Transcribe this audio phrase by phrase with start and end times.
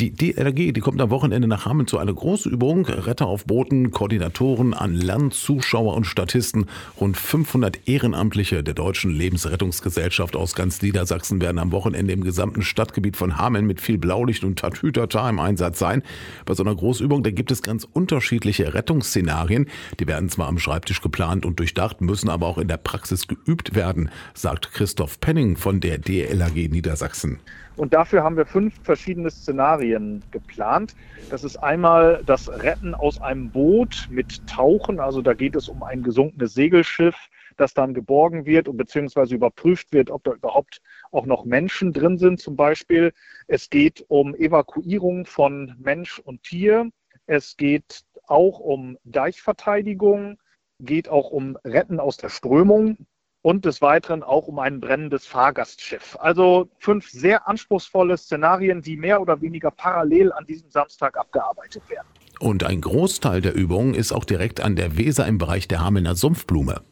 [0.00, 2.86] Die DLRG, die kommt am Wochenende nach Hameln zu einer Großübung.
[2.86, 6.68] Retter auf Booten, Koordinatoren an Land, Zuschauer und Statisten.
[6.98, 13.14] Rund 500 Ehrenamtliche der Deutschen Lebensrettungsgesellschaft aus ganz Niedersachsen werden am Wochenende im gesamten Stadtgebiet
[13.14, 16.02] von Hameln mit viel Blaulicht und Tatütata im Einsatz sein.
[16.46, 19.66] Bei so einer Großübung, da gibt es ganz unterschiedliche Rettungsszenarien.
[19.98, 23.74] Die werden zwar am Schreibtisch geplant und durchdacht, müssen aber auch in der Praxis geübt
[23.74, 27.38] werden, sagt Christoph Penning von der DLRG Niedersachsen.
[27.80, 30.94] Und dafür haben wir fünf verschiedene Szenarien geplant.
[31.30, 35.00] Das ist einmal das Retten aus einem Boot mit Tauchen.
[35.00, 37.16] Also da geht es um ein gesunkenes Segelschiff,
[37.56, 42.18] das dann geborgen wird und beziehungsweise überprüft wird, ob da überhaupt auch noch Menschen drin
[42.18, 43.14] sind zum Beispiel.
[43.46, 46.90] Es geht um Evakuierung von Mensch und Tier.
[47.24, 50.36] Es geht auch um Deichverteidigung,
[50.80, 53.06] geht auch um Retten aus der Strömung
[53.42, 56.16] und des Weiteren auch um ein brennendes Fahrgastschiff.
[56.20, 62.06] Also fünf sehr anspruchsvolle Szenarien, die mehr oder weniger parallel an diesem Samstag abgearbeitet werden.
[62.38, 66.14] Und ein Großteil der Übungen ist auch direkt an der Weser im Bereich der Hamelner
[66.14, 66.82] Sumpfblume.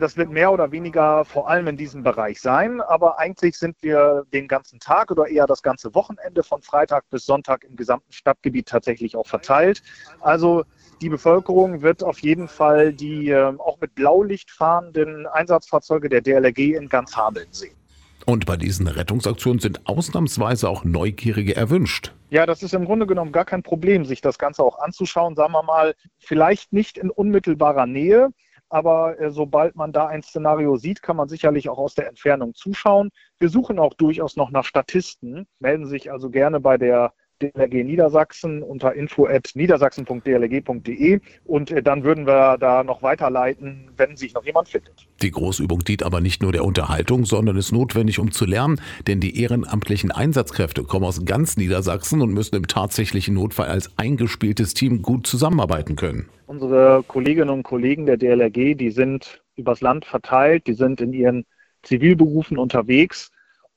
[0.00, 4.24] Das wird mehr oder weniger vor allem in diesem Bereich sein, aber eigentlich sind wir
[4.32, 8.66] den ganzen Tag oder eher das ganze Wochenende von Freitag bis Sonntag im gesamten Stadtgebiet
[8.66, 9.82] tatsächlich auch verteilt.
[10.20, 10.64] Also
[11.02, 16.76] die Bevölkerung wird auf jeden Fall die äh, auch mit Blaulicht fahrenden Einsatzfahrzeuge der DLRG
[16.76, 17.76] in ganz Hameln sehen.
[18.24, 22.14] Und bei diesen Rettungsaktionen sind ausnahmsweise auch Neugierige erwünscht.
[22.30, 25.52] Ja, das ist im Grunde genommen gar kein Problem, sich das Ganze auch anzuschauen, sagen
[25.52, 28.30] wir mal, vielleicht nicht in unmittelbarer Nähe,
[28.70, 32.54] aber äh, sobald man da ein Szenario sieht, kann man sicherlich auch aus der Entfernung
[32.54, 33.10] zuschauen.
[33.38, 38.62] Wir suchen auch durchaus noch nach Statisten, melden sich also gerne bei der DLRG Niedersachsen
[38.62, 45.08] unter info.niedersachsen.dlrg.de und äh, dann würden wir da noch weiterleiten, wenn sich noch jemand findet.
[45.22, 49.20] Die Großübung dient aber nicht nur der Unterhaltung, sondern ist notwendig, um zu lernen, denn
[49.20, 55.00] die ehrenamtlichen Einsatzkräfte kommen aus ganz Niedersachsen und müssen im tatsächlichen Notfall als eingespieltes Team
[55.02, 56.28] gut zusammenarbeiten können.
[56.46, 61.44] Unsere Kolleginnen und Kollegen der DLRG, die sind übers Land verteilt, die sind in ihren
[61.82, 63.30] Zivilberufen unterwegs